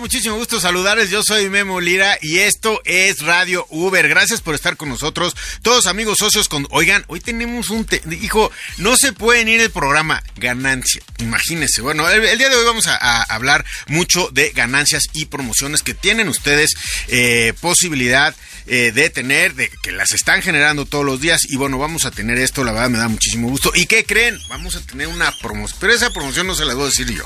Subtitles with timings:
[0.00, 1.10] Muchísimo gusto saludarles.
[1.10, 4.08] Yo soy Memo Lira y esto es Radio Uber.
[4.08, 5.34] Gracias por estar con nosotros.
[5.62, 6.66] Todos amigos socios con...
[6.70, 7.86] Oigan, hoy tenemos un...
[8.20, 11.02] Hijo, no se pueden ir el programa ganancia.
[11.18, 11.80] Imagínense.
[11.80, 16.28] Bueno, el, día de hoy vamos a, hablar mucho de ganancias y promociones que tienen
[16.28, 16.74] ustedes
[17.08, 18.34] eh, posibilidad
[18.68, 21.42] eh, de tener, de que las están generando todos los días.
[21.48, 23.72] Y bueno, vamos a tener esto, la verdad me da muchísimo gusto.
[23.74, 24.36] ¿Y qué creen?
[24.48, 25.78] Vamos a tener una promoción.
[25.80, 27.24] Pero esa promoción no se las voy a decir yo.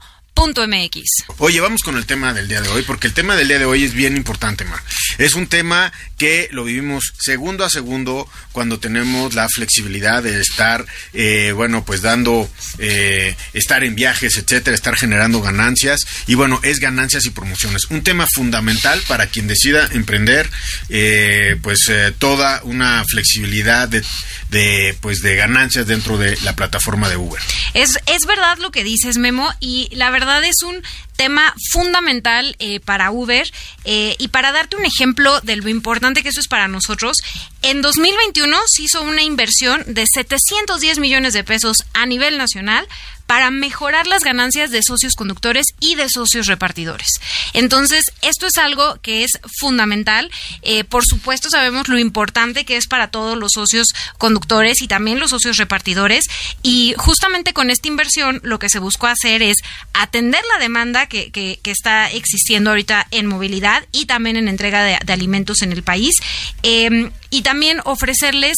[0.46, 1.24] MX.
[1.38, 3.64] Oye, vamos con el tema del día de hoy, porque el tema del día de
[3.64, 4.80] hoy es bien importante, Mar.
[5.18, 10.86] Es un tema que lo vivimos segundo a segundo cuando tenemos la flexibilidad de estar,
[11.12, 16.06] eh, bueno, pues dando, eh, estar en viajes, etcétera, estar generando ganancias.
[16.26, 17.86] Y bueno, es ganancias y promociones.
[17.90, 20.48] Un tema fundamental para quien decida emprender,
[20.88, 21.80] eh, pues
[22.18, 24.02] toda una flexibilidad de
[24.50, 27.40] de pues de ganancias dentro de la plataforma de Uber.
[27.74, 30.82] Es, es verdad lo que dices, Memo, y la verdad es un
[31.18, 33.50] tema fundamental eh, para Uber
[33.84, 37.16] eh, y para darte un ejemplo de lo importante que eso es para nosotros,
[37.62, 42.86] en 2021 se hizo una inversión de 710 millones de pesos a nivel nacional
[43.28, 47.08] para mejorar las ganancias de socios conductores y de socios repartidores.
[47.52, 50.30] Entonces, esto es algo que es fundamental.
[50.62, 55.20] Eh, por supuesto, sabemos lo importante que es para todos los socios conductores y también
[55.20, 56.24] los socios repartidores.
[56.62, 59.58] Y justamente con esta inversión, lo que se buscó hacer es
[59.92, 65.12] atender la demanda que, que, está existiendo ahorita en movilidad y también en entrega de,
[65.12, 66.14] alimentos en el país.
[66.62, 68.56] Eh, y también ofrecerles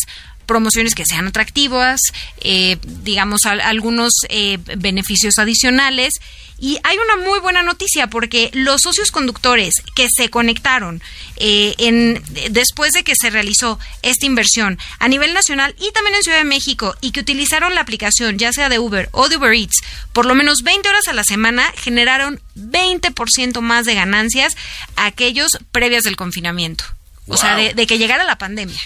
[0.50, 2.00] promociones que sean atractivas,
[2.41, 6.15] eh, digamos, algunos eh, beneficios adicionales.
[6.59, 11.00] Y hay una muy buena noticia porque los socios conductores que se conectaron
[11.37, 16.22] eh, en, después de que se realizó esta inversión a nivel nacional y también en
[16.25, 19.55] Ciudad de México y que utilizaron la aplicación ya sea de Uber o de Uber
[19.55, 19.81] Eats
[20.12, 24.55] por lo menos 20 horas a la semana generaron 20% más de ganancias
[24.97, 26.84] a aquellos previas del confinamiento.
[27.27, 28.81] O sea, de que llegara la pandemia.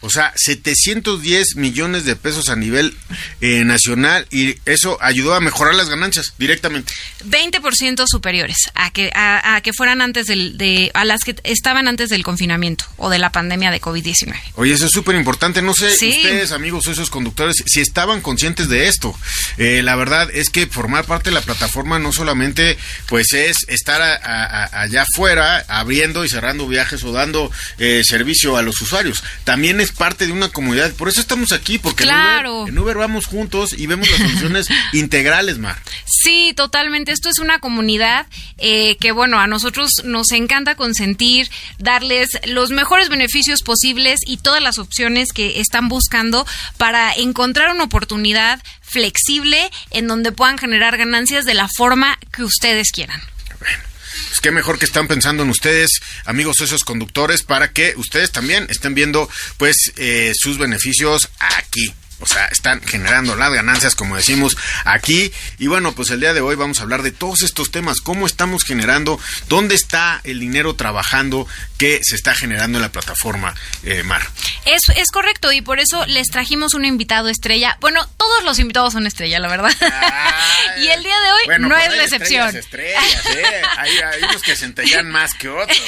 [0.00, 2.96] O sea, 710 millones de pesos a nivel
[3.40, 6.92] eh, nacional y eso ayudó a mejorar las ganancias directamente.
[7.24, 12.10] 20% superiores a que a, que fueran antes del de a las que estaban antes
[12.10, 14.34] del confinamiento o de la pandemia de COVID-19.
[14.54, 15.62] Oye, eso es súper importante.
[15.62, 19.14] No sé ustedes, amigos, esos conductores, si estaban conscientes de esto.
[19.58, 22.76] Eh, la verdad es que formar parte de la plataforma no solamente
[23.08, 28.80] pues es estar allá afuera abriendo y cerrando viajes o dando eh, servicio a los
[28.80, 29.22] usuarios.
[29.44, 30.92] También es parte de una comunidad.
[30.94, 35.76] Por eso estamos aquí, porque en, Uber, vamos juntos y vemos las soluciones integrales, Mar.
[36.06, 37.12] Sí, totalmente.
[37.12, 38.26] Esto es una comunidad
[38.58, 44.62] eh, que, bueno, a nosotros nos encanta consentir, darles los mejores beneficios posibles y todas
[44.62, 51.44] las opciones que están buscando para encontrar una oportunidad flexible en donde puedan generar ganancias
[51.44, 53.20] de la forma que ustedes quieran.
[53.58, 53.95] Bueno
[54.28, 58.66] pues qué mejor que están pensando en ustedes, amigos esos conductores, para que ustedes también
[58.70, 64.56] estén viendo pues eh, sus beneficios aquí o sea, están generando las ganancias, como decimos
[64.84, 65.32] aquí.
[65.58, 68.26] Y bueno, pues el día de hoy vamos a hablar de todos estos temas, cómo
[68.26, 71.46] estamos generando, dónde está el dinero trabajando
[71.76, 74.26] que se está generando en la plataforma eh, Mar.
[74.66, 77.76] Es, es correcto, y por eso les trajimos un invitado estrella.
[77.80, 79.70] Bueno, todos los invitados son estrella, la verdad.
[80.78, 82.56] y el día de hoy no pues es la excepción.
[82.56, 83.62] Estrellas, ¿eh?
[83.78, 83.90] hay,
[84.24, 85.78] unos que se más que otros.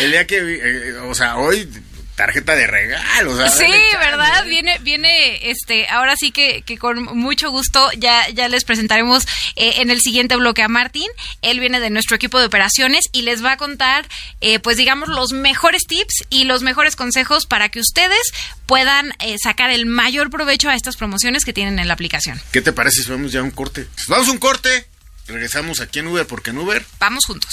[0.00, 1.68] El, día que, eh, o sea, hoy
[2.16, 3.32] tarjeta de regalo.
[3.32, 4.44] O sí, ¿verdad?
[4.44, 9.26] Viene, viene, este, ahora sí que, que con mucho gusto ya, ya les presentaremos
[9.56, 11.08] eh, en el siguiente bloque a Martín.
[11.40, 14.06] Él viene de nuestro equipo de operaciones y les va a contar,
[14.40, 18.32] eh, pues digamos, los mejores tips y los mejores consejos para que ustedes
[18.66, 22.40] puedan eh, sacar el mayor provecho a estas promociones que tienen en la aplicación.
[22.52, 23.86] ¿Qué te parece si vamos ya a un corte?
[24.08, 24.86] Vamos a un corte.
[25.26, 26.84] Regresamos aquí en Uber porque en Uber.
[26.98, 27.50] Vamos juntos.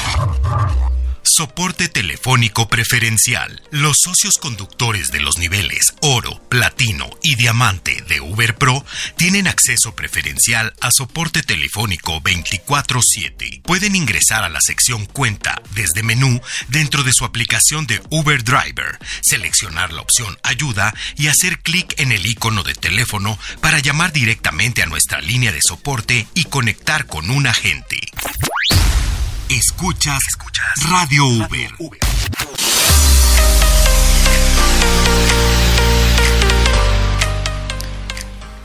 [1.26, 3.62] Soporte telefónico preferencial.
[3.70, 8.84] Los socios conductores de los niveles oro, platino y diamante de Uber Pro
[9.16, 13.62] tienen acceso preferencial a soporte telefónico 24/7.
[13.64, 18.98] Pueden ingresar a la sección cuenta desde menú dentro de su aplicación de Uber Driver,
[19.22, 24.82] seleccionar la opción ayuda y hacer clic en el icono de teléfono para llamar directamente
[24.82, 27.98] a nuestra línea de soporte y conectar con un agente.
[29.48, 30.22] Escuchas,
[30.88, 31.70] Radio Uber.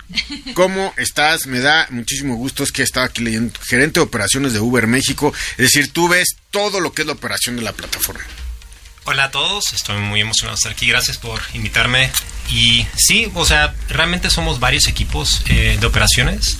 [0.53, 1.47] ¿cómo estás?
[1.47, 5.33] Me da muchísimo gusto, es que estaba aquí leyendo, gerente de operaciones de Uber México,
[5.51, 8.23] es decir, tú ves todo lo que es la operación de la plataforma.
[9.05, 12.11] Hola a todos, estoy muy emocionado de estar aquí, gracias por invitarme.
[12.49, 16.57] Y sí, o sea, realmente somos varios equipos eh, de operaciones.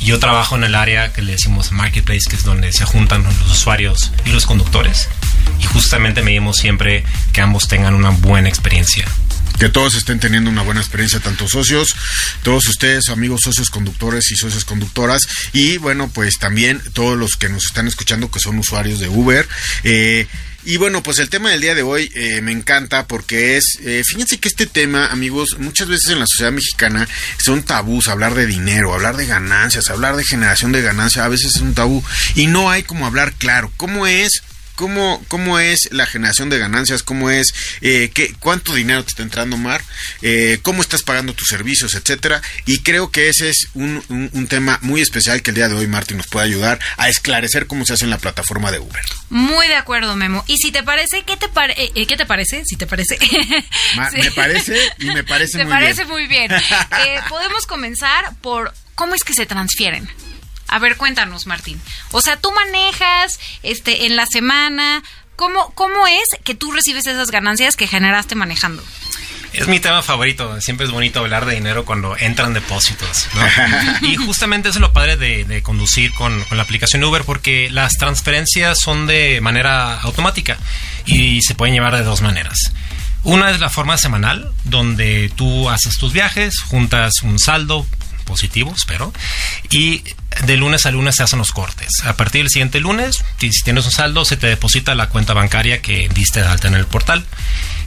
[0.00, 3.52] Yo trabajo en el área que le decimos marketplace, que es donde se juntan los
[3.52, 5.08] usuarios y los conductores.
[5.60, 9.06] Y justamente medimos siempre que ambos tengan una buena experiencia
[9.62, 11.94] que todos estén teniendo una buena experiencia, tanto socios,
[12.42, 17.48] todos ustedes, amigos socios conductores y socios conductoras, y bueno, pues también todos los que
[17.48, 19.48] nos están escuchando que son usuarios de Uber.
[19.84, 20.26] Eh,
[20.64, 24.02] y bueno, pues el tema del día de hoy eh, me encanta porque es, eh,
[24.04, 27.06] fíjense que este tema, amigos, muchas veces en la sociedad mexicana
[27.38, 31.54] son tabús, hablar de dinero, hablar de ganancias, hablar de generación de ganancias, a veces
[31.54, 32.02] es un tabú
[32.34, 33.70] y no hay como hablar claro.
[33.76, 34.42] ¿Cómo es
[34.74, 39.22] cómo, cómo es la generación de ganancias, cómo es, eh, qué, cuánto dinero te está
[39.22, 39.82] entrando, Mar,
[40.22, 42.42] eh, cómo estás pagando tus servicios, etcétera.
[42.66, 45.86] Y creo que ese es un, un, tema muy especial que el día de hoy
[45.86, 49.02] Martín nos puede ayudar a esclarecer cómo se hace en la plataforma de Uber.
[49.30, 50.44] Muy de acuerdo, Memo.
[50.46, 52.64] Y si te parece, ¿qué te, eh, eh, ¿qué te parece?
[52.64, 53.18] Si te parece.
[54.12, 55.68] Me parece y me parece muy bien.
[55.68, 56.50] Me parece muy bien.
[57.28, 60.08] podemos comenzar por cómo es que se transfieren.
[60.72, 61.78] A ver, cuéntanos, Martín.
[62.12, 65.02] O sea, tú manejas este en la semana,
[65.36, 68.82] ¿cómo cómo es que tú recibes esas ganancias que generaste manejando?
[69.52, 70.58] Es mi tema favorito.
[70.62, 73.28] Siempre es bonito hablar de dinero cuando entran depósitos.
[74.00, 77.98] y justamente eso es lo padre de, conducir con, con, la aplicación Uber porque las
[77.98, 80.56] transferencias son de manera automática
[81.04, 82.72] y se pueden llevar de dos maneras.
[83.24, 87.86] Una es la forma semanal, donde tú haces tus viajes, juntas un saldo,
[88.24, 89.12] positivo, espero.
[89.70, 90.02] Y
[90.44, 92.02] de lunes a lunes se hacen los cortes.
[92.04, 95.82] A partir del siguiente lunes, si tienes un saldo, se te deposita la cuenta bancaria
[95.82, 97.24] que diste de alta en el portal.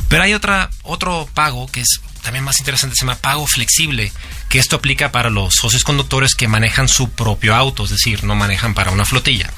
[0.08, 4.12] Pero hay otra, otro pago que es también más interesante, se llama pago flexible,
[4.50, 8.34] que esto aplica para los socios conductores que manejan su propio auto, es decir, no
[8.34, 9.52] manejan para una flotilla.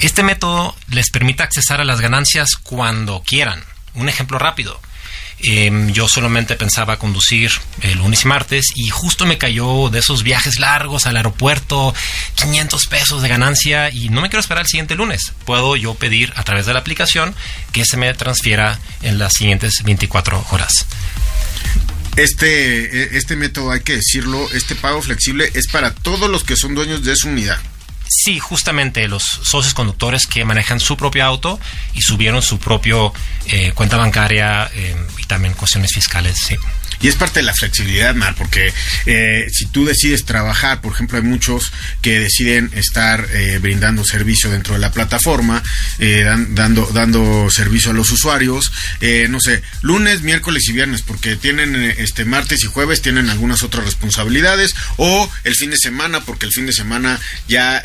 [0.00, 3.64] Este método les permite accesar a las ganancias cuando quieran.
[3.94, 4.80] Un ejemplo rápido.
[5.40, 7.50] Em, yo solamente pensaba conducir
[7.82, 11.94] el lunes y martes y justo me cayó de esos viajes largos al aeropuerto,
[12.34, 15.32] 500 pesos de ganancia y no me quiero esperar el siguiente lunes.
[15.44, 17.34] Puedo yo pedir a través de la aplicación
[17.72, 20.86] que se me transfiera en las siguientes 24 horas.
[22.16, 26.56] Este, e, este método, hay que decirlo, este pago flexible es para todos los que
[26.56, 27.60] son dueños de su unidad.
[28.08, 31.60] Sí, justamente los socios conductores que manejan su propio auto
[31.94, 33.12] y subieron su propio
[33.46, 36.56] eh, cuenta bancaria eh, y también cuestiones fiscales, sí.
[37.00, 38.72] Y es parte de la flexibilidad, Mar, porque
[39.06, 44.50] eh, si tú decides trabajar, por ejemplo, hay muchos que deciden estar eh, brindando servicio
[44.50, 45.62] dentro de la plataforma,
[45.98, 48.72] eh, dando, dando servicio a los usuarios,
[49.28, 53.84] no sé, lunes, miércoles y viernes, porque tienen este martes y jueves tienen algunas otras
[53.84, 57.82] responsabilidades, o el fin de semana, porque el fin de semana ya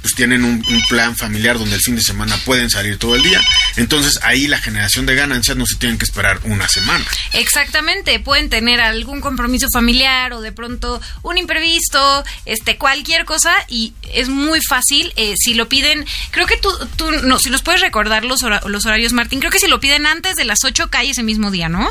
[0.00, 3.40] pues tienen un plan familiar donde el fin de semana pueden salir todo el día.
[3.76, 7.04] Entonces ahí la generación de ganancias no se tienen que esperar una semana.
[7.32, 7.91] Exactamente
[8.24, 14.28] pueden tener algún compromiso familiar o de pronto un imprevisto, este cualquier cosa y es
[14.28, 18.24] muy fácil eh, si lo piden, creo que tú, tú no, si los puedes recordar
[18.24, 21.22] los, los horarios Martín, creo que si lo piden antes de las 8 cae ese
[21.22, 21.90] mismo día, ¿no?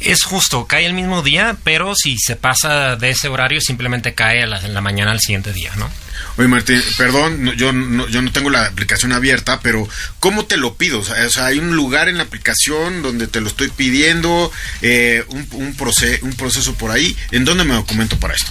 [0.00, 4.42] Es justo, cae el mismo día, pero si se pasa de ese horario simplemente cae
[4.42, 5.90] a la, en la mañana al siguiente día, ¿no?
[6.36, 9.88] Oye, Martín, perdón, yo, no, yo no tengo la aplicación abierta, pero
[10.20, 11.00] ¿cómo te lo pido?
[11.00, 14.50] O sea, hay un lugar en la aplicación donde te lo estoy pidiendo,
[14.82, 15.76] eh, un, un,
[16.22, 17.16] un proceso por ahí.
[17.30, 18.50] ¿En dónde me documento para esto?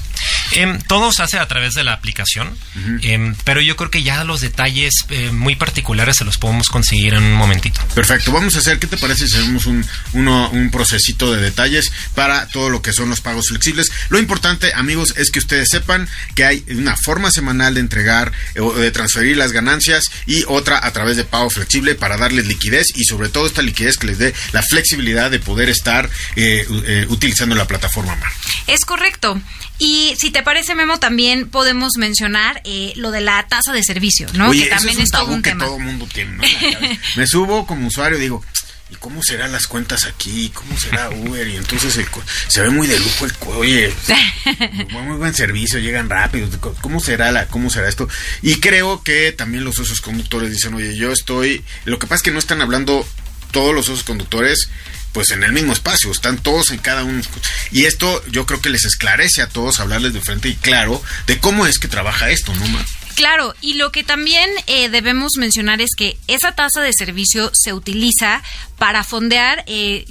[0.54, 2.58] Em, todo se hace a través de la aplicación,
[3.02, 7.14] em, pero yo creo que ya los detalles eh, muy particulares se los podemos conseguir
[7.14, 7.82] en un momentito.
[7.94, 11.92] Perfecto, vamos a hacer, ¿qué te parece si hacemos un, uno, un procesito de detalles
[12.16, 13.92] para todo lo que son los pagos flexibles?
[14.10, 18.62] Lo importante, amigos, es que ustedes sepan que hay una forma semanal de entregar eh,
[18.62, 22.88] o de transferir las ganancias y otra a través de pago flexible para darles liquidez
[22.96, 27.56] y sobre todo esta liquidez que les dé la flexibilidad de poder estar eh, utilizando
[27.56, 28.18] la plataforma.
[28.68, 29.42] Es correcto.
[29.80, 34.28] Y si te parece, Memo, también podemos mencionar eh, lo de la tasa de servicio,
[34.34, 34.52] ¿no?
[34.52, 36.38] que también es, todo un que todo mundo tiene,
[37.16, 38.44] Me subo como usuario, digo,
[38.90, 40.50] ¿y cómo serán las cuentas aquí?
[40.54, 41.48] ¿Cómo será Uber?
[41.48, 42.00] Y entonces
[42.48, 43.94] se ve muy de lujo el oye,
[44.90, 46.50] muy buen servicio, llegan rápido.
[46.82, 48.08] ¿Cómo será la, cómo será esto?
[48.42, 51.64] Y creo que también los socios conductores dicen, oye, yo estoy.
[51.86, 53.06] Lo que pasa es que no están hablando
[53.52, 54.70] todos los socios conductores
[55.18, 57.24] pues en el mismo espacio, están todos en cada uno.
[57.72, 61.40] Y esto yo creo que les esclarece a todos hablarles de frente y claro de
[61.40, 62.66] cómo es que trabaja esto, ¿no?
[63.16, 67.74] Claro, y lo que también eh, debemos mencionar es que esa tasa de servicio se
[67.74, 68.44] utiliza
[68.78, 70.06] para fondear, eh,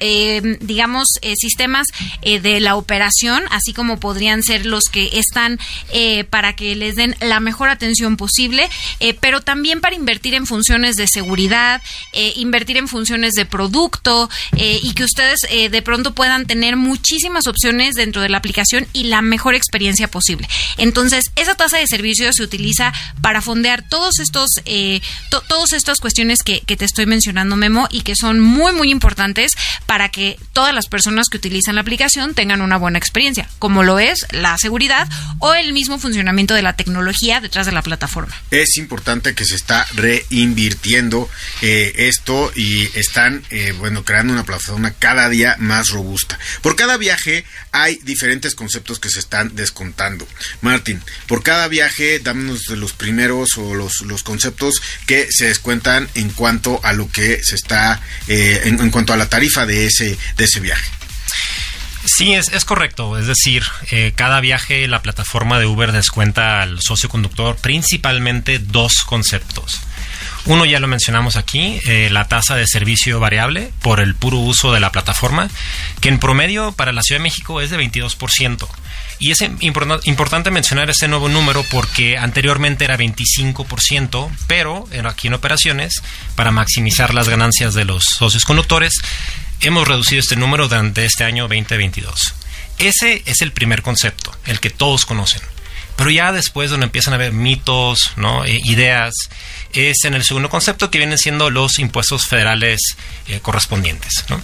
[0.00, 1.86] eh, digamos, eh, sistemas
[2.22, 5.58] eh, de la operación, así como podrían ser los que están
[5.92, 8.68] eh, para que les den la mejor atención posible,
[9.00, 14.28] eh, pero también para invertir en funciones de seguridad, eh, invertir en funciones de producto
[14.56, 19.22] y que ustedes de pronto puedan tener muchísimas opciones dentro de la aplicación y la
[19.22, 20.48] mejor experiencia posible.
[20.76, 24.50] Entonces, esa tasa de servicio se utiliza para fondear todos estos,
[25.30, 29.52] to- todas estas cuestiones que te estoy mencionando, Memo, y que son muy, muy importantes
[29.86, 33.98] para que todas las personas que utilizan la aplicación tengan una buena experiencia, como lo
[33.98, 38.34] es la seguridad o el mismo funcionamiento de la tecnología detrás de la plataforma.
[38.50, 41.28] Es importante que se está reinvirtiendo
[41.60, 46.38] eh, esto y están, eh, bueno, creando una plataforma cada día más robusta.
[46.60, 50.26] Por cada viaje hay diferentes conceptos que se están descontando.
[50.60, 56.30] Martín, por cada viaje, dámonos los primeros o los, los conceptos que se descuentan en
[56.30, 60.44] cuanto a lo que se está, eh, en cuanto a la tarifa de ese, de
[60.44, 60.90] ese viaje.
[62.04, 63.16] Sí, es, es correcto.
[63.16, 69.02] Es decir, eh, cada viaje la plataforma de Uber descuenta al socio conductor principalmente dos
[69.06, 69.80] conceptos.
[70.44, 74.72] Uno ya lo mencionamos aquí, eh, la tasa de servicio variable por el puro uso
[74.72, 75.48] de la plataforma,
[76.00, 78.68] que en promedio para la Ciudad de México es de 22%.
[79.22, 85.34] Y es import- importante mencionar ese nuevo número porque anteriormente era 25%, pero aquí en
[85.34, 86.02] operaciones,
[86.34, 88.94] para maximizar las ganancias de los socios conductores,
[89.60, 92.34] hemos reducido este número durante este año 2022.
[92.78, 95.40] Ese es el primer concepto, el que todos conocen.
[95.94, 98.44] Pero ya después donde empiezan a haber mitos, ¿no?
[98.44, 99.14] Eh, ideas,
[99.72, 102.80] es en el segundo concepto que vienen siendo los impuestos federales
[103.28, 104.24] eh, correspondientes.
[104.28, 104.40] ¿no?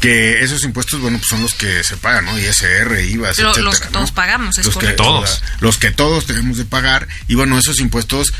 [0.00, 2.38] Que esos impuestos, bueno, pues son los que se pagan, ¿no?
[2.38, 3.92] ISR, IVA, etcétera, los que ¿no?
[3.92, 4.88] todos pagamos, es los que.
[4.88, 5.42] Todos.
[5.60, 7.06] Los que todos tenemos de pagar.
[7.28, 8.32] Y bueno, esos impuestos,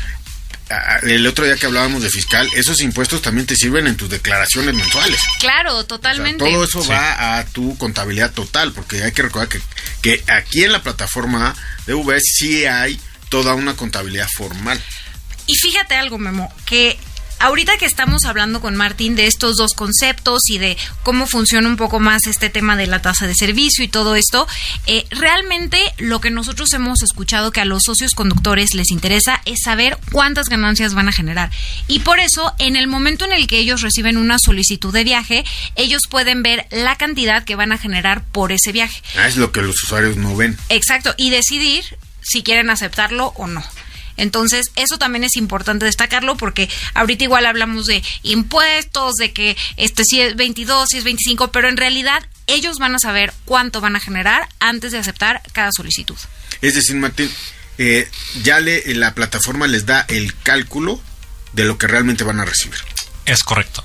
[1.03, 4.73] el otro día que hablábamos de fiscal, esos impuestos también te sirven en tus declaraciones
[4.73, 5.19] mensuales.
[5.39, 6.43] Claro, O sea, totalmente.
[6.43, 6.89] todo eso Sí.
[6.89, 9.61] va a tu contabilidad total, porque hay que recordar que,
[10.01, 12.99] que aquí en la plataforma de Uber sí hay
[13.29, 14.81] toda una contabilidad formal.
[15.45, 16.97] Y fíjate algo, Memo, que
[17.43, 21.75] ahorita que estamos hablando con Martín de estos dos conceptos y de cómo funciona un
[21.75, 24.47] poco más este tema de la tasa de servicio y todo esto,
[24.87, 29.61] eh, realmente lo que nosotros hemos escuchado que a los socios conductores les interesa es
[29.63, 31.51] saber cuántas ganancias van a generar.
[31.89, 35.43] Y por eso, en el momento en el que ellos reciben una solicitud de viaje,
[35.75, 39.03] ellos pueden ver la cantidad que van a generar por ese viaje.
[39.17, 40.57] Ah, Es lo que los usuarios no ven.
[40.69, 41.83] Exacto, y decidir
[42.21, 43.63] si quieren aceptarlo o no.
[44.17, 50.03] Entonces, eso también es importante destacarlo porque ahorita igual hablamos de impuestos, de que este
[50.03, 53.95] si es 22, si es 25, pero en realidad ellos van a saber cuánto van
[53.95, 56.17] a generar antes de aceptar cada solicitud.
[56.61, 57.29] Es decir, Martín,
[57.77, 58.07] eh,
[58.43, 61.01] ya le, la plataforma les da el cálculo
[61.53, 62.79] de lo que realmente van a recibir.
[63.25, 63.83] Es correcto.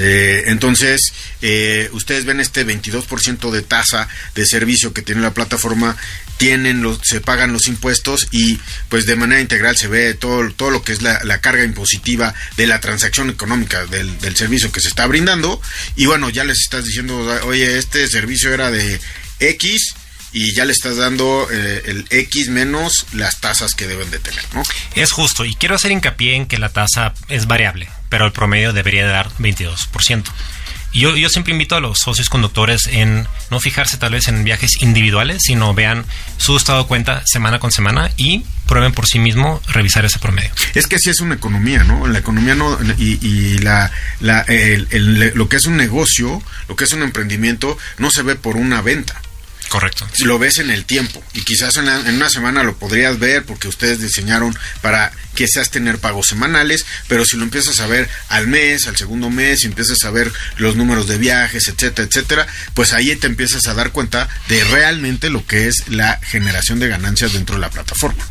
[0.00, 5.96] Eh, entonces, eh, ustedes ven este 22% de tasa de servicio que tiene la plataforma,
[6.36, 10.70] tienen los, se pagan los impuestos y pues de manera integral se ve todo, todo
[10.70, 14.88] lo que es la, carga impositiva de la transacción económica del, del servicio que se
[14.88, 15.60] está brindando.
[15.96, 19.00] Y bueno, ya les estás diciendo, oye, este servicio era de
[19.40, 19.94] X
[20.32, 24.44] y ya le estás dando eh, el X menos las tasas que deben de tener,
[24.54, 24.62] ¿no?
[24.94, 28.72] Es justo, y quiero hacer hincapié en que la tasa es variable, pero el promedio
[28.72, 30.24] debería de dar 22%.
[30.90, 34.42] Y yo, yo siempre invito a los socios conductores en no fijarse tal vez en
[34.42, 36.06] viajes individuales, sino vean
[36.38, 40.50] su estado de cuenta semana con semana y prueben por sí mismo revisar ese promedio.
[40.74, 42.06] Es que así es una economía, ¿no?
[42.06, 46.76] La economía no y, y la, la el- el- lo que es un negocio, lo
[46.76, 49.20] que es un emprendimiento, no se ve por una venta.
[49.68, 50.08] Correcto.
[50.14, 53.18] Si lo ves en el tiempo y quizás en, la- en una semana lo podrías
[53.18, 58.08] ver porque ustedes diseñaron para quizás tener pagos semanales, pero si lo empiezas a ver
[58.28, 62.46] al mes, al segundo mes, y empiezas a ver los números de viajes, etcétera, etcétera,
[62.74, 66.88] pues ahí te empiezas a dar cuenta de realmente lo que es la generación de
[66.88, 68.24] ganancias dentro de la plataforma.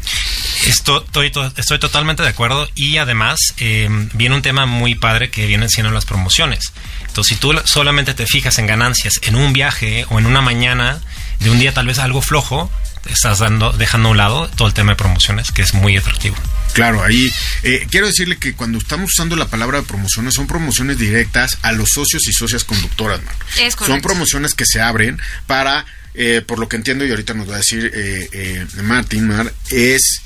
[0.65, 5.29] Esto- Estoy, to- estoy totalmente de acuerdo y además eh, viene un tema muy padre
[5.29, 6.71] que vienen siendo las promociones.
[7.07, 10.41] Entonces, si tú la- solamente te fijas en ganancias en un viaje o en una
[10.41, 10.99] mañana
[11.39, 12.71] de un día tal vez algo flojo,
[13.09, 16.35] estás dando, dejando a un lado todo el tema de promociones, que es muy atractivo.
[16.73, 17.31] Claro, ahí
[17.63, 21.71] eh, quiero decirle que cuando estamos usando la palabra de promociones son promociones directas a
[21.71, 23.33] los socios y socias conductoras, man.
[23.59, 24.07] Es Son correcto.
[24.09, 27.57] promociones que se abren para, eh, por lo que entiendo y ahorita nos va a
[27.59, 30.21] decir eh, eh, Martín Mar, es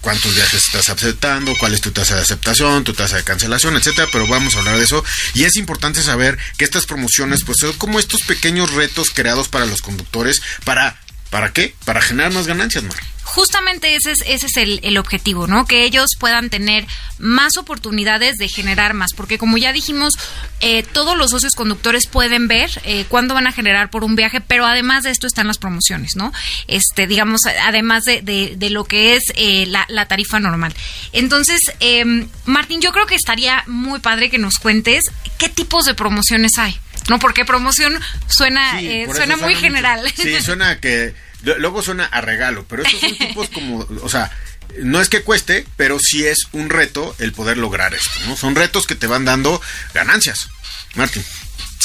[0.00, 4.08] cuántos viajes estás aceptando, cuál es tu tasa de aceptación, tu tasa de cancelación, etcétera,
[4.10, 7.72] pero vamos a hablar de eso y es importante saber que estas promociones pues son
[7.74, 10.98] como estos pequeños retos creados para los conductores para
[11.30, 11.74] ¿para qué?
[11.84, 12.98] Para generar más ganancias, Mar.
[13.34, 15.66] Justamente ese es, ese es el, el objetivo, ¿no?
[15.66, 16.86] Que ellos puedan tener
[17.18, 20.14] más oportunidades de generar más, porque como ya dijimos,
[20.60, 24.40] eh, todos los socios conductores pueden ver eh, cuándo van a generar por un viaje,
[24.40, 26.32] pero además de esto están las promociones, ¿no?
[26.66, 30.74] Este, digamos, además de, de, de lo que es eh, la, la, tarifa normal.
[31.12, 35.04] Entonces, eh, Martín, yo creo que estaría muy padre que nos cuentes
[35.38, 36.78] qué tipos de promociones hay.
[37.08, 39.60] No, porque promoción suena, Sí, eh, suena muy mucho.
[39.60, 40.12] general.
[40.16, 41.14] Sí, suena que.
[41.42, 43.86] Luego suena a regalo, pero estos son tipos como.
[44.02, 44.30] O sea,
[44.78, 48.36] no es que cueste, pero sí es un reto el poder lograr esto, ¿no?
[48.36, 49.60] Son retos que te van dando
[49.94, 50.48] ganancias.
[50.94, 51.24] Martín.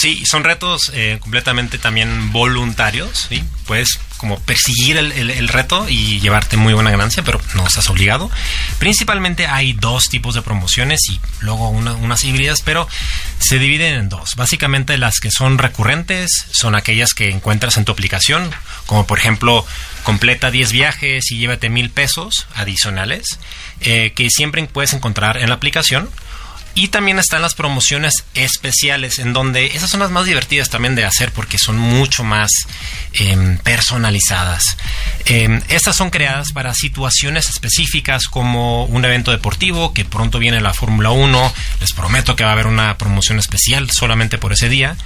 [0.05, 3.43] Sí, son retos eh, completamente también voluntarios, ¿sí?
[3.65, 8.29] Puedes como perseguir el, el- reto y llevarte muy buena ganancia, pero no estás obligado.
[8.77, 12.87] Principalmente hay dos tipos de promociones y luego una- unas híbridas, pero
[13.39, 14.35] se dividen en dos.
[14.35, 18.51] Básicamente las que son recurrentes son aquellas que encuentras en tu aplicación,
[18.85, 19.65] como por ejemplo
[20.03, 23.39] completa 10 viajes y llévate mil pesos adicionales,
[23.81, 26.11] eh, que siempre puedes encontrar en la aplicación.
[26.77, 31.05] Y también están las promociones especiales, en donde esas son las más divertidas también de
[31.05, 32.51] hacer porque son mucho más
[33.13, 34.75] em, personalizadas.
[35.25, 40.73] Em, estas son creadas para situaciones específicas como un evento deportivo, que pronto viene la
[40.73, 41.53] Fórmula 1.
[41.79, 44.97] Les prometo que va a haber una promoción especial solamente por ese día.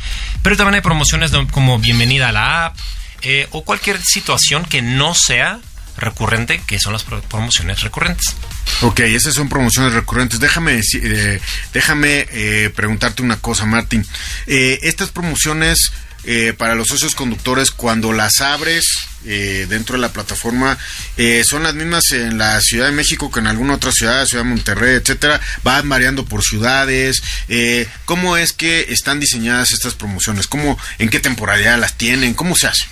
[0.41, 2.77] Pero también hay promociones como bienvenida a la app
[3.21, 5.60] eh, o cualquier situación que no sea
[5.99, 8.35] recurrente, que son las pro- promociones recurrentes.
[8.81, 10.39] Ok, esas son promociones recurrentes.
[10.39, 11.39] Déjame deci- eh,
[11.73, 14.05] déjame eh, preguntarte una cosa, Martín.
[14.47, 15.91] Eh, estas promociones
[16.25, 18.85] eh, para los socios conductores, cuando las abres
[19.25, 20.77] eh, dentro de la plataforma,
[21.45, 24.49] son las mismas en la Ciudad de México que en alguna otra ciudad, Ciudad de
[24.49, 25.39] Monterrey, etcétera.
[25.63, 27.21] Van variando por ciudades.
[28.05, 30.47] ¿Cómo es que están diseñadas estas promociones?
[30.47, 32.33] ¿Cómo, en qué temporalidad las tienen?
[32.33, 32.85] ¿Cómo se hace?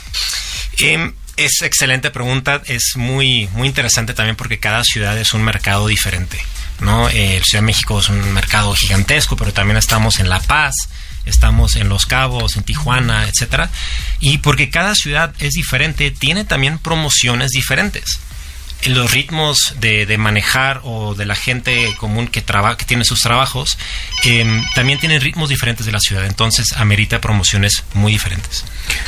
[1.38, 6.40] Es excelente pregunta, es muy, muy interesante también porque cada ciudad es un mercado diferente.
[6.80, 7.10] ¿no?
[7.10, 10.74] Eh, Ciudad de México es un mercado gigantesco, pero también estamos en La Paz,
[11.26, 13.70] estamos en Los Cabos, en Tijuana, etcétera.
[14.20, 18.20] Y porque cada ciudad es diferente, tiene también promociones diferentes.
[18.86, 23.22] Los ritmos de, de manejar o de la gente común que, traba, que tiene sus
[23.22, 23.78] trabajos,
[24.24, 28.64] em, también tienen ritmos diferentes de la ciudad, entonces amerita promociones muy diferentes.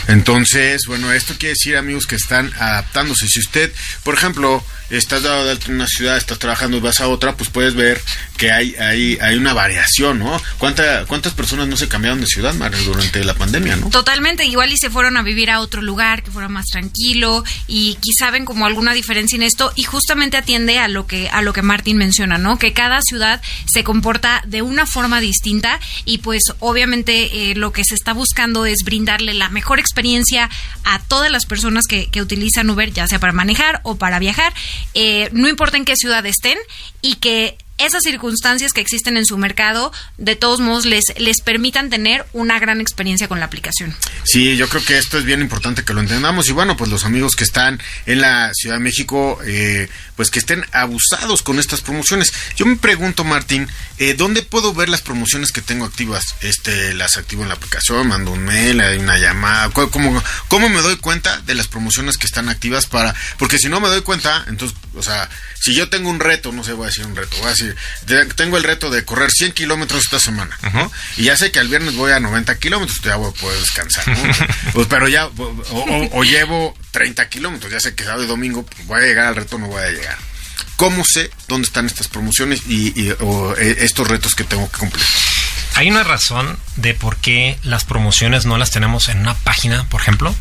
[0.08, 3.28] Entonces, bueno, esto quiere decir, amigos, que están adaptándose.
[3.28, 3.72] Si usted,
[4.04, 7.36] por ejemplo, estás dado de alta en una ciudad, estás trabajando y vas a otra,
[7.36, 8.02] pues puedes ver
[8.38, 10.42] que hay, hay, hay una variación, ¿no?
[10.58, 12.54] ¿Cuánta, ¿Cuántas personas no se cambiaron de ciudad,
[12.86, 13.90] durante la pandemia, no?
[13.90, 17.98] Totalmente, igual y se fueron a vivir a otro lugar que fuera más tranquilo y
[18.00, 21.54] quizá ven como alguna diferencia en esto y justamente atiende a lo que a lo
[21.54, 22.58] que Martín menciona, ¿no?
[22.58, 27.84] Que cada ciudad se comporta de una forma distinta y pues obviamente eh, lo que
[27.84, 30.50] se está buscando es brindarle la mejor experiencia
[30.84, 34.54] a todas las personas que, que utilizan Uber, ya sea para manejar o para viajar,
[34.94, 36.58] eh, no importa en qué ciudad estén
[37.02, 41.90] y que esas circunstancias que existen en su mercado, de todos modos, les, les permitan
[41.90, 43.96] tener una gran experiencia con la aplicación.
[44.24, 46.48] Sí, yo creo que esto es bien importante que lo entendamos.
[46.50, 50.40] Y bueno, pues los amigos que están en la Ciudad de México, eh, pues que
[50.40, 52.34] estén abusados con estas promociones.
[52.56, 56.24] Yo me pregunto, Martín, eh, ¿dónde puedo ver las promociones que tengo activas?
[56.42, 59.70] Este, las activo en la aplicación, mando un mail, hay una llamada.
[59.70, 63.16] ¿Cómo, cómo, me doy cuenta de las promociones que están activas para...?
[63.38, 66.64] Porque si no me doy cuenta, entonces, o sea, si yo tengo un reto, no
[66.64, 67.69] sé, voy a decir un reto, voy a decir,
[68.06, 70.92] de- tengo el reto de correr 100 kilómetros esta semana, ¿no?
[71.18, 74.08] Y ya sé que el viernes voy a 90 kilómetros, ya voy a poder descansar,
[74.08, 74.48] ¿no?
[74.74, 75.32] pues, pero ya, o,
[75.72, 79.26] o- o llevo 30 kilómetros, ya sé que sábado y domingo pues, voy a llegar
[79.28, 80.18] al reto, no voy a llegar.
[80.76, 84.78] ¿Cómo sé dónde están estas promociones y, y- o, eh, estos retos que tengo que
[84.78, 85.06] cumplir?
[85.76, 90.02] Hay una razón de por qué las promociones no las tenemos en una página, por
[90.02, 90.34] ejemplo,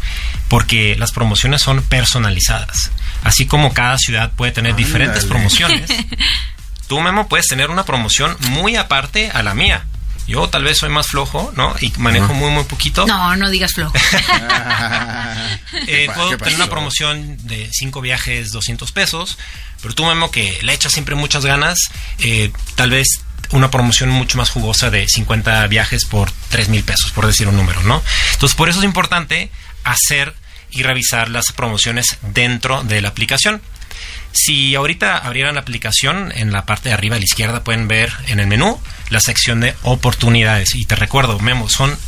[0.48, 2.90] porque las promociones son personalizadas.
[3.24, 4.86] Así como cada ciudad puede tener Ándale.
[4.86, 5.90] diferentes promociones,
[6.88, 9.84] tú, Memo, puedes tener una promoción muy aparte a la mía.
[10.26, 11.74] Yo tal vez soy más flojo, ¿no?
[11.80, 13.06] Y manejo muy, muy poquito.
[13.06, 13.94] No, no digas flojo.
[15.86, 19.38] Eh, puedo tener una promoción de cinco viajes, 200 pesos,
[19.80, 21.78] pero tú, Memo, que le echas siempre muchas ganas,
[22.18, 23.20] eh, tal vez
[23.50, 27.56] una promoción mucho más jugosa de 50 viajes por 3 mil pesos, por decir un
[27.56, 28.02] número, ¿no?
[28.32, 29.50] Entonces, por eso es importante
[29.84, 30.34] hacer
[30.70, 33.62] y revisar las promociones dentro de la aplicación.
[34.40, 38.12] Si ahorita abrieran la aplicación, en la parte de arriba a la izquierda pueden ver
[38.28, 40.76] en el menú la sección de oportunidades.
[40.76, 41.98] Y te recuerdo, Memo, son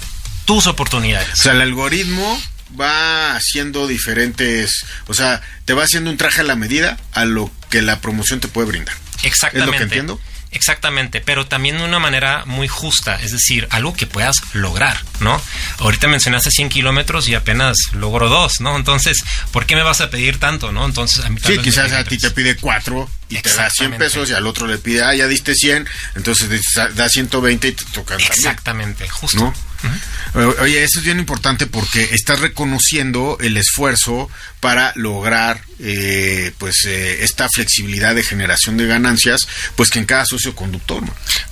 [0.45, 1.33] tus oportunidades.
[1.33, 2.41] O sea, el algoritmo
[2.81, 7.51] va haciendo diferentes, o sea, te va haciendo un traje a la medida a lo
[7.69, 8.95] que la promoción te puede brindar.
[9.25, 9.59] Exactamente.
[9.59, 10.21] ¿Es lo que entiendo?
[10.53, 15.41] Exactamente, pero también de una manera muy justa, es decir, algo que puedas lograr, ¿no?
[15.79, 18.77] Ahorita mencionaste 100 kilómetros y apenas logro dos, ¿no?
[18.77, 19.19] Entonces,
[19.53, 20.85] ¿por qué me vas a pedir tanto, no?
[20.85, 24.31] Entonces, a mí Sí, quizás a ti te pide cuatro y te da 100 pesos
[24.31, 26.49] y al otro le pide, ah, ya diste 100, entonces
[26.95, 29.55] da 120 y te tocan Exactamente, justo.
[30.61, 34.29] Oye, eso es bien importante porque estás reconociendo el esfuerzo
[34.61, 40.27] para lograr eh, pues eh, esta flexibilidad de generación de ganancias pues que en cada
[40.27, 41.03] socio conductor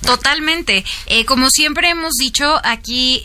[0.05, 0.85] totalmente.
[1.07, 3.23] Eh, como siempre hemos dicho aquí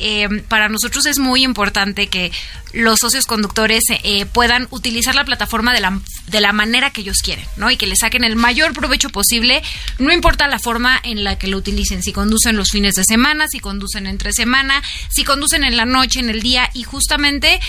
[0.48, 2.32] para nosotros es muy importante que
[2.72, 3.84] los socios conductores
[4.32, 7.70] puedan utilizar la plataforma de la, de la manera que ellos quieren, ¿no?
[7.70, 9.62] Y que le saquen el mayor provecho posible,
[9.98, 13.46] no importa la forma en la que lo utilicen, si conducen los fines de semana,
[13.48, 17.60] si conducen entre semana, si conducen en la noche, en el día, y justamente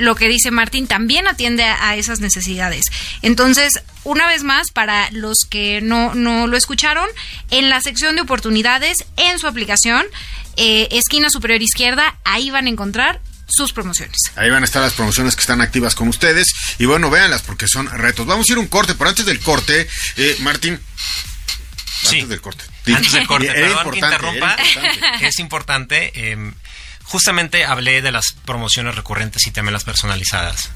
[0.00, 2.86] lo que dice Martín también atiende a esas necesidades.
[3.22, 7.08] Entonces, una vez más, para los que no, no lo escucharon,
[7.50, 10.06] en la sección de oportunidades, en su aplicación,
[10.56, 14.16] eh, esquina superior izquierda, ahí van a encontrar sus promociones.
[14.36, 16.52] Ahí van a estar las promociones que están activas con ustedes.
[16.78, 18.26] Y bueno, véanlas porque son retos.
[18.26, 20.78] Vamos a ir un corte, pero antes del corte, eh, Martín.
[22.04, 22.64] Antes del corte.
[22.94, 24.56] Antes del corte, perdón que interrumpa.
[25.20, 26.30] Es importante.
[26.32, 26.54] Em,
[27.08, 30.70] justamente hablé de las promociones recurrentes y también las personalizadas.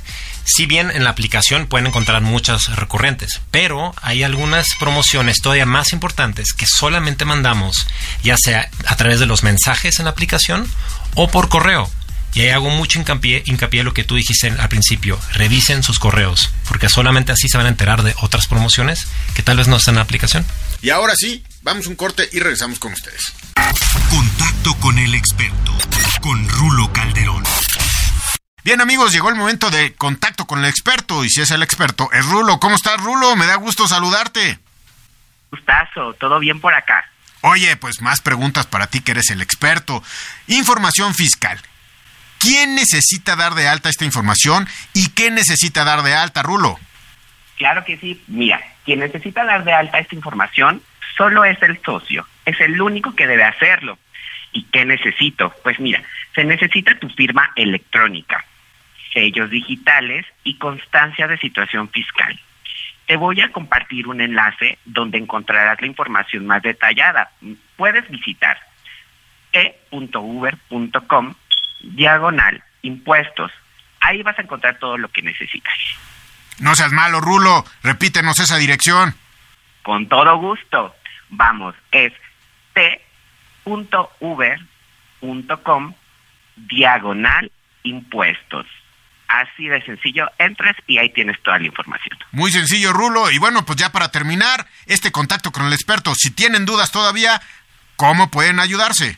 [0.44, 5.92] Si bien en la aplicación pueden encontrar muchas recurrentes, pero hay algunas promociones todavía más
[5.92, 7.86] importantes que solamente mandamos,
[8.24, 10.66] ya sea a través de los mensajes en la aplicación
[11.14, 11.90] o por correo.
[12.34, 15.20] Y ahí hago mucho hincapié, hincapié en lo que tú dijiste al principio.
[15.34, 19.58] Revisen sus correos, porque solamente así se van a enterar de otras promociones que tal
[19.58, 20.46] vez no están en la aplicación.
[20.80, 23.32] Y ahora sí, vamos un corte y regresamos con ustedes.
[24.10, 25.72] Contacto con el experto,
[26.20, 27.44] con Rulo Calderón.
[28.64, 32.10] Bien amigos, llegó el momento de contacto con el experto y si es el experto
[32.12, 32.60] es Rulo.
[32.60, 33.34] ¿Cómo estás Rulo?
[33.36, 34.58] Me da gusto saludarte.
[35.50, 37.04] Gustazo, todo bien por acá.
[37.40, 40.02] Oye, pues más preguntas para ti que eres el experto.
[40.46, 41.60] Información fiscal.
[42.38, 46.78] ¿Quién necesita dar de alta esta información y qué necesita dar de alta, Rulo?
[47.56, 48.22] Claro que sí.
[48.28, 50.82] Mira, quien necesita dar de alta esta información
[51.16, 52.26] solo es el socio.
[52.44, 53.98] Es el único que debe hacerlo.
[54.52, 55.54] ¿Y qué necesito?
[55.62, 56.02] Pues mira,
[56.34, 58.44] se necesita tu firma electrónica
[59.12, 62.38] sellos digitales y constancia de situación fiscal.
[63.06, 67.30] Te voy a compartir un enlace donde encontrarás la información más detallada.
[67.76, 68.58] Puedes visitar
[69.52, 71.34] e.uber.com
[71.82, 73.52] diagonal impuestos.
[74.00, 75.74] Ahí vas a encontrar todo lo que necesitas.
[76.58, 77.64] No seas malo, Rulo.
[77.82, 79.14] Repítenos esa dirección.
[79.82, 80.94] Con todo gusto.
[81.32, 82.12] Vamos, es
[82.74, 83.94] t.uber.com
[86.56, 87.50] diagonal
[87.82, 88.66] impuestos.
[89.28, 92.18] Así de sencillo, entras y ahí tienes toda la información.
[92.32, 93.30] Muy sencillo, Rulo.
[93.30, 97.40] Y bueno, pues ya para terminar, este contacto con el experto, si tienen dudas todavía,
[97.96, 99.16] ¿cómo pueden ayudarse?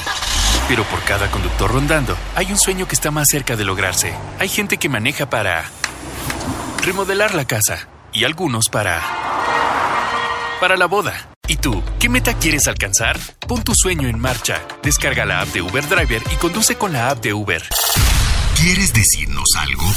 [0.68, 4.14] Pero por cada conductor rondando, hay un sueño que está más cerca de lograrse.
[4.38, 5.64] Hay gente que maneja para
[6.84, 9.02] remodelar la casa y algunos para...
[10.60, 11.30] para la boda.
[11.48, 13.18] ¿Y tú, qué meta quieres alcanzar?
[13.48, 14.60] Pon tu sueño en marcha.
[14.82, 17.66] Descarga la app de Uber Driver y conduce con la app de Uber.
[18.56, 19.90] ¿Quieres decirnos algo?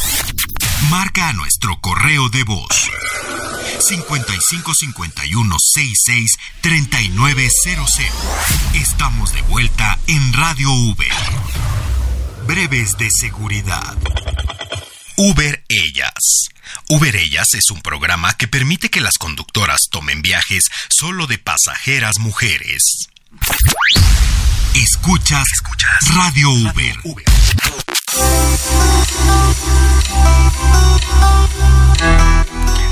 [0.89, 2.89] Marca a nuestro correo de voz
[3.83, 7.99] 5551 66 3900.
[8.75, 11.11] Estamos de vuelta en Radio Uber.
[12.47, 13.97] Breves de seguridad.
[15.17, 16.47] Uber Ellas.
[16.89, 22.19] Uber Ellas es un programa que permite que las conductoras tomen viajes solo de pasajeras
[22.19, 23.09] mujeres.
[24.75, 26.97] Escuchas, Escuchas Radio Uber.
[27.03, 27.25] Uber.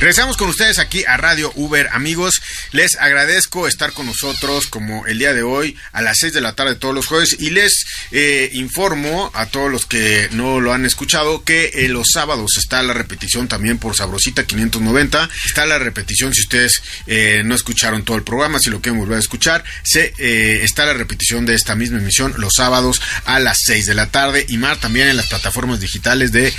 [0.01, 2.41] Regresamos con ustedes aquí a Radio Uber, amigos.
[2.71, 6.55] les agradezco estar con nosotros como el día de hoy a las 6 de la
[6.55, 10.87] tarde todos los jueves y les eh, informo a todos los que no lo han
[10.87, 15.29] escuchado que eh, los sábados está la repetición también por Sabrosita 590.
[15.45, 19.17] Está la repetición si ustedes eh, no escucharon todo el programa, si lo quieren volver
[19.17, 20.15] a escuchar, se,
[20.63, 24.47] está la repetición de esta misma emisión los sábados a las 6 de la tarde
[24.49, 26.51] y más también en las plataformas digitales de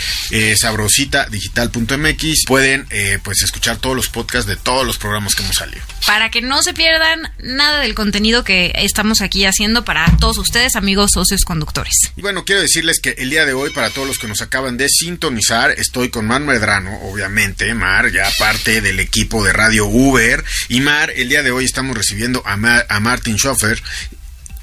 [0.57, 2.87] Sabrosita Digital.mx pueden
[3.25, 5.83] pues escuchar todos los podcasts de todos los programas que hemos salido.
[6.07, 10.77] Para que no se pierdan nada del contenido que estamos aquí haciendo para todos ustedes,
[10.77, 11.95] amigos socios conductores.
[12.17, 14.77] Y bueno, quiero decirles que el día de hoy, para todos los que nos acaban
[14.77, 20.45] de sintonizar, estoy con Mar Medrano, obviamente, Mar, ya parte del equipo de Radio Uber.
[20.69, 22.53] Y Mar, el día de hoy estamos recibiendo a,
[22.89, 23.83] a Martin Schoffer,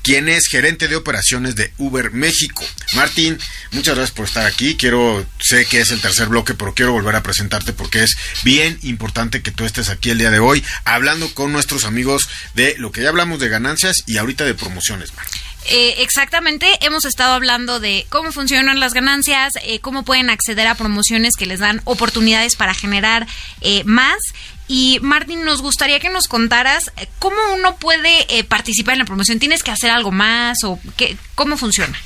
[0.03, 2.63] quien es gerente de operaciones de Uber México.
[2.95, 3.37] Martín,
[3.71, 4.75] muchas gracias por estar aquí.
[4.75, 8.79] Quiero, sé que es el tercer bloque, pero quiero volver a presentarte porque es bien
[8.83, 12.91] importante que tú estés aquí el día de hoy hablando con nuestros amigos de lo
[12.91, 15.11] que ya hablamos de ganancias y ahorita de promociones.
[15.65, 20.75] Eh, exactamente, hemos estado hablando de cómo funcionan las ganancias, eh, cómo pueden acceder a
[20.75, 23.27] promociones que les dan oportunidades para generar
[23.61, 24.17] eh, más
[24.71, 29.05] y Martín, nos gustaría que nos contaras eh, cómo uno puede eh, participar en la
[29.05, 29.39] promoción.
[29.39, 31.97] ¿Tienes que hacer algo más o qué, cómo funciona?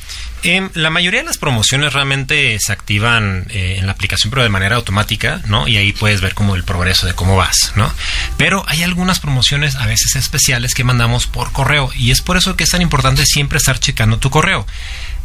[0.44, 4.78] Eh, la mayoría de las promociones realmente se activan en la aplicación, pero de manera
[4.78, 5.68] automática, ¿no?
[5.68, 7.94] Y ahí puedes ver como el progreso de cómo vas, ¿no?
[8.38, 12.56] Pero hay algunas promociones a veces especiales que mandamos por correo y es por eso
[12.56, 14.66] que es tan importante siempre estar checando tu correo.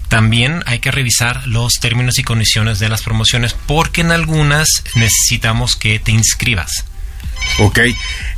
[0.08, 5.76] También hay que revisar los términos y condiciones de las promociones porque en algunas necesitamos
[5.76, 6.84] que te inscribas.
[7.60, 7.80] Ok.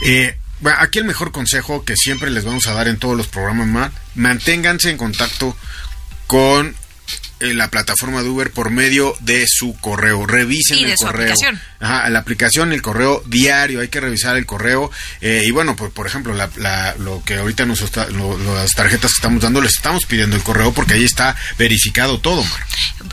[0.02, 0.36] Eh,
[0.78, 3.92] aquí el mejor consejo que siempre les vamos a dar en todos los programas más,
[4.14, 5.56] manténganse en contacto
[6.26, 6.74] con
[7.40, 10.26] eh, la plataforma de Uber por medio de su correo.
[10.26, 11.32] Revisen el correo.
[11.32, 11.60] Aplicación.
[11.80, 14.90] Ajá, la aplicación, el correo diario, hay que revisar el correo.
[15.22, 19.62] Eh, y bueno, pues por ejemplo, lo que ahorita nos las tarjetas que estamos dando,
[19.62, 22.66] les estamos pidiendo el correo porque ahí está verificado todo, Mar.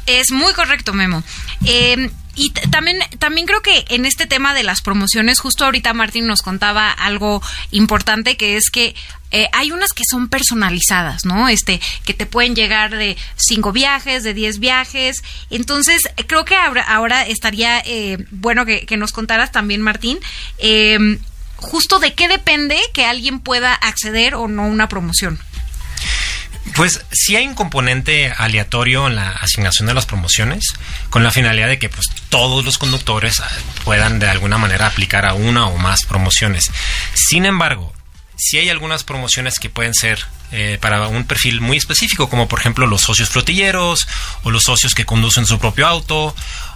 [0.06, 1.24] Es muy correcto, Memo.
[1.66, 6.28] Eh, y también, también creo que en este tema de las promociones, justo ahorita Martín
[6.28, 8.96] nos contaba algo importante que es que
[9.32, 11.50] eh, hay unas que son personalizadas, ¿no?
[11.50, 15.24] Este, que te pueden llegar de cinco viajes, de diez viajes.
[15.50, 20.20] Entonces, creo que ahora, estaría eh, bueno que, nos contaras también, Martín,
[20.60, 21.20] eh,
[21.56, 25.40] justo de qué depende que alguien pueda acceder o no a una promoción.
[26.76, 30.74] Pues sí hay un componente aleatorio en la asignación de las promociones,
[31.10, 33.50] con la finalidad de que pues todos los conductores ah,
[33.84, 36.70] puedan de alguna manera aplicar a una o más promociones.
[37.14, 37.94] Sin embargo,
[38.38, 40.20] sí hay algunas promociones que pueden ser
[40.52, 44.08] eh, para un perfil muy específico, como por ejemplo los socios flotilleros
[44.44, 46.36] o los socios que conducen su propio auto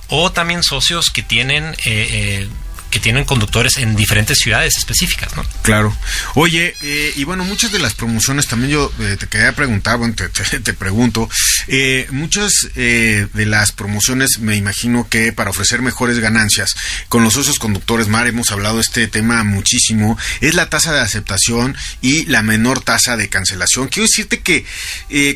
[0.09, 2.49] o también socios que tienen eh, eh,
[2.91, 5.43] que tienen conductores en diferentes ciudades específicas, ¿no?
[5.63, 5.95] Claro.
[6.35, 10.13] Oye, eh, y bueno, muchas de las promociones también yo eh, te quería preguntar, bueno,
[10.13, 11.29] te, pregunto,
[11.67, 16.75] eh, muchas de las promociones me imagino que para ofrecer mejores ganancias
[17.07, 20.99] con los socios conductores, Mar, hemos hablado de este tema muchísimo, es la tasa de
[20.99, 23.87] aceptación y la menor tasa de cancelación.
[23.87, 24.65] Quiero decirte que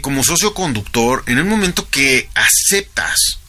[0.01, 3.39] como socio conductor, en el momento que aceptas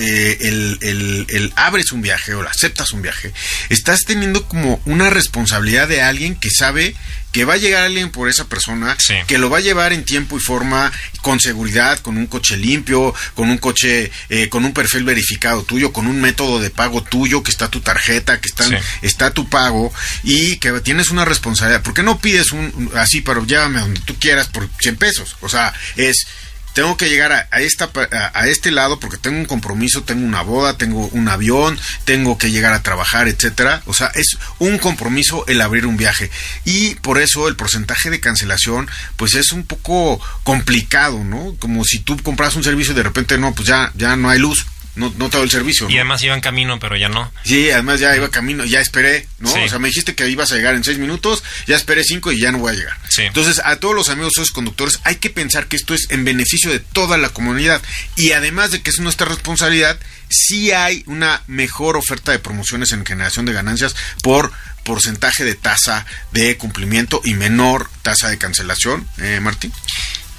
[0.00, 3.32] eh, el, el, abres un viaje o aceptas un viaje,
[3.68, 6.94] estás teniendo como una responsabilidad de alguien que sabe
[7.32, 10.36] que va a llegar alguien por esa persona, que lo va a llevar en tiempo
[10.36, 10.90] y forma,
[11.22, 15.92] con seguridad, con un coche limpio, con un coche, eh, con un perfil verificado tuyo,
[15.92, 18.64] con un método de pago tuyo, que está tu tarjeta, que está,
[19.02, 19.92] está tu pago
[20.24, 21.82] y que tienes una responsabilidad.
[21.82, 25.36] ¿Por qué no pides un así, pero llévame donde tú quieras por 100 pesos?
[25.40, 26.26] O sea, es
[26.74, 31.08] tengo que llegar a, a, este lado porque tengo un compromiso, tengo una boda, tengo
[31.08, 33.82] un avión, tengo que llegar a trabajar, etcétera.
[33.86, 36.30] O sea, es un compromiso el abrir un viaje.
[36.64, 41.54] Y por eso el porcentaje de cancelación, pues es un poco complicado, ¿no?
[41.58, 44.38] Como si tú compras un servicio y de repente no, pues ya, ya no hay
[44.38, 45.88] luz no, no todo el servicio.
[45.88, 47.32] Y además iba en camino, pero ya no.
[47.44, 49.50] Sí, además ya iba camino, ya esperé, ¿no?
[49.52, 52.40] O sea, me dijiste que ibas a llegar en seis minutos, ya esperé cinco y
[52.40, 52.98] ya no voy a llegar.
[53.18, 56.70] Entonces, a todos los amigos esos conductores, hay que pensar que esto es en beneficio
[56.70, 57.82] de toda la comunidad.
[58.16, 59.98] Y además de que es nuestra responsabilidad,
[60.28, 64.52] sí hay una mejor oferta de promociones en generación de ganancias por
[64.84, 69.72] porcentaje de tasa de cumplimiento y menor tasa de cancelación, eh, Martín.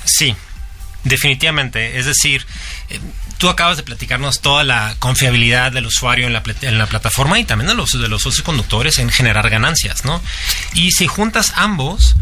[0.05, 0.35] Sí,
[1.03, 1.99] definitivamente.
[1.99, 2.45] Es decir,
[2.89, 2.99] eh,
[3.41, 6.43] tú acabas de platicarnos toda la confiabilidad del usuario en la,
[6.85, 10.21] plataforma y también de los, de los socios conductores en generar ganancias, ¿no?
[10.75, 12.15] Y si juntas ambos,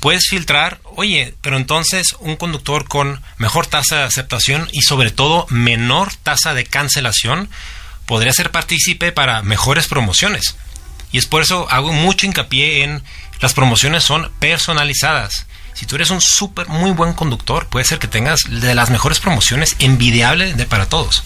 [0.00, 5.46] puedes filtrar, oye, pero entonces un conductor con mejor tasa de aceptación y sobre todo
[5.48, 7.48] menor tasa de cancelación
[8.04, 10.54] podría ser partícipe para mejores promociones.
[11.12, 13.02] Y es por eso hago mucho hincapié en
[13.40, 15.46] las promociones son personalizadas.
[15.78, 19.20] Si tú eres un súper muy buen conductor, puede ser que tengas de las mejores
[19.20, 21.22] promociones envidiable de para todos.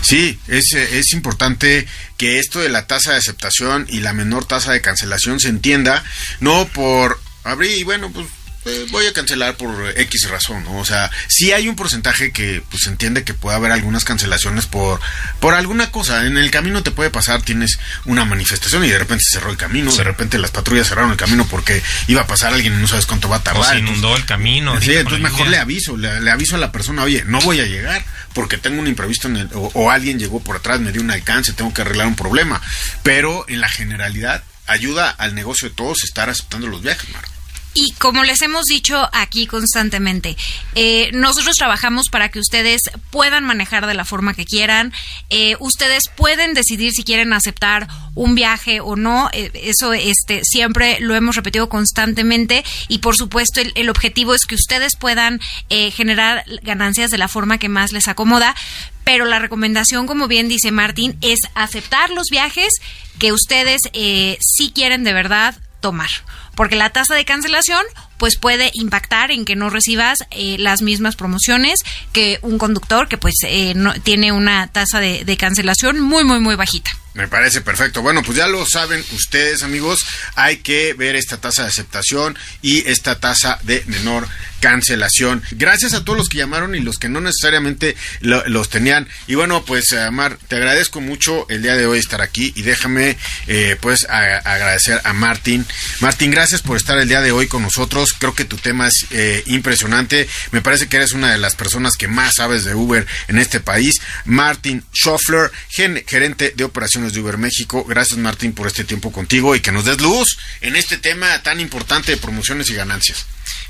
[0.00, 4.72] Sí, es, es importante que esto de la tasa de aceptación y la menor tasa
[4.72, 6.02] de cancelación se entienda,
[6.40, 8.26] no por abrir, y bueno, pues
[8.66, 10.78] eh, voy a cancelar por X razón, ¿no?
[10.78, 15.00] O sea, sí hay un porcentaje que pues entiende que puede haber algunas cancelaciones por
[15.40, 16.26] por alguna cosa.
[16.26, 19.56] En el camino te puede pasar, tienes una manifestación y de repente se cerró el
[19.56, 22.88] camino, de repente las patrullas cerraron el camino porque iba a pasar alguien y no
[22.88, 23.62] sabes cuánto va a tardar.
[23.62, 24.80] O se inundó el camino.
[24.80, 28.04] Sí, entonces mejor le aviso, le, aviso a la persona, oye, no voy a llegar
[28.32, 31.10] porque tengo un imprevisto en el, o, o alguien llegó por atrás, me dio un
[31.10, 32.60] alcance, tengo que arreglar un problema.
[33.02, 37.34] Pero en la generalidad ayuda al negocio de todos estar aceptando los viajes, Marco.
[37.74, 40.36] Y como les hemos dicho aquí constantemente,
[40.76, 44.92] eh, nosotros trabajamos para que ustedes puedan manejar de la forma que quieran.
[45.28, 49.28] Eh, ustedes pueden decidir si quieren aceptar un viaje o no.
[49.32, 52.64] Eh, eso este, siempre lo hemos repetido constantemente.
[52.86, 57.58] Y por supuesto, el, el objetivo es que ustedes puedan generar ganancias de la forma
[57.58, 58.54] que más les acomoda.
[59.02, 62.72] Pero la recomendación, como bien dice Martín, es aceptar los viajes
[63.18, 66.08] que ustedes sí quieren de verdad tomar
[66.56, 67.84] porque la tasa de cancelación
[68.18, 71.80] pues puede impactar en que no recibas eh, las mismas promociones
[72.12, 76.54] que un conductor que pues eh, no, tiene una tasa de, cancelación muy muy muy
[76.54, 76.90] bajita.
[77.14, 78.02] Me parece perfecto.
[78.02, 80.00] Bueno, pues ya lo saben ustedes, amigos.
[80.34, 84.26] Hay que ver esta tasa de aceptación y esta tasa de menor
[84.58, 85.42] cancelación.
[85.52, 89.06] Gracias a todos los que llamaron y los que no necesariamente lo, los tenían.
[89.26, 93.16] Y bueno, pues Amar, te agradezco mucho el día de hoy estar aquí y déjame
[93.46, 95.66] eh, pues agradecer a Martín.
[96.00, 98.10] Martín, gracias por estar el día de hoy con nosotros.
[98.18, 100.28] Creo que tu tema es eh, impresionante.
[100.50, 103.60] Me parece que eres una de las personas que más sabes de Uber en este
[103.60, 103.94] país.
[104.26, 107.84] Martín Schoffler, gerente de operaciones de Uber México.
[107.84, 111.60] Gracias Martín por este tiempo contigo y que nos des luz en este tema tan
[111.60, 113.24] importante de promociones y ganancias.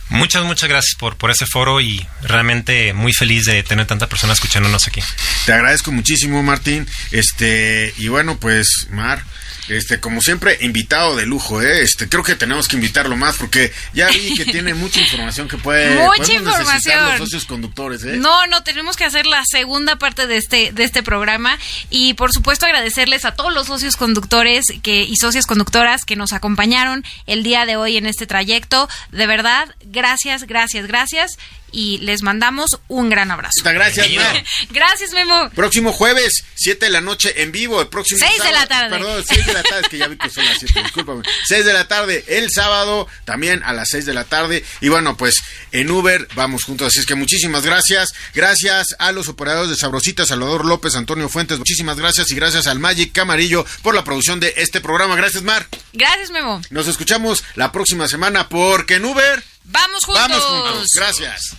[0.09, 4.33] Muchas, muchas gracias por, por ese foro y realmente muy feliz de tener tanta persona
[4.33, 5.01] escuchándonos aquí.
[5.47, 6.87] Te agradezco muchísimo, Martín.
[7.11, 9.25] Este, y bueno, pues, Mar,
[9.69, 11.83] este, como siempre, invitado de lujo, ¿eh?
[11.83, 15.57] Este, creo que tenemos que invitarlo más porque ya vi que tiene mucha información que
[15.57, 16.03] puede.
[16.05, 17.05] Mucha información.
[17.11, 18.17] Los socios conductores, ¿eh?
[18.17, 21.59] No, no, tenemos que hacer la segunda parte de este, de este programa
[21.91, 26.33] y por supuesto agradecerles a todos los socios conductores que, y socias conductoras que nos
[26.33, 28.89] acompañaron el día de hoy en este trayecto.
[29.11, 31.39] De verdad, gracias, gracias, gracias
[31.75, 33.53] y les mandamos un gran abrazo.
[33.59, 34.07] Muchas gracias,
[34.71, 35.51] Gracias, Memo.
[35.51, 37.81] Próximo jueves, 7 de la noche en vivo.
[37.81, 38.91] El próximo 6 de la tarde.
[38.91, 41.23] Perdón, 6 de la tarde, es que ya vi que son las 7, discúlpame.
[41.47, 44.65] 6 de la tarde el sábado, también a las 6 de la tarde.
[44.81, 45.35] Y bueno, pues
[45.73, 46.89] en Uber vamos juntos.
[46.89, 48.13] Así es que muchísimas gracias.
[48.35, 51.59] Gracias a los operadores de Sabrosita, Salvador López, Antonio Fuentes.
[51.59, 55.17] Muchísimas gracias y gracias al Magic Camarillo por la producción de este programa.
[55.17, 55.67] Gracias, Mar.
[55.93, 56.63] Gracias, Memo.
[56.71, 59.54] Nos escuchamos la próxima semana porque en Uber.
[59.65, 60.23] Vamos juntos.
[60.29, 60.89] Vamos juntos.
[60.95, 61.57] Gracias.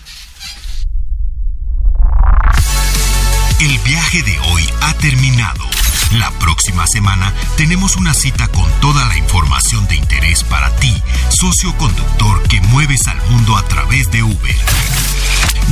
[3.60, 5.64] El viaje de hoy ha terminado.
[6.12, 10.94] La próxima semana tenemos una cita con toda la información de interés para ti,
[11.30, 14.56] socio conductor que mueves al mundo a través de Uber.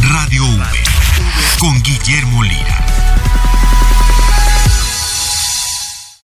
[0.03, 0.85] Radio Uber,
[1.61, 3.14] con Guillermo Lira.